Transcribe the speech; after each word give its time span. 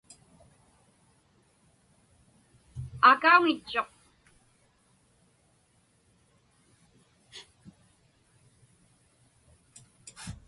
Aakauŋitchuq. 3.09 3.89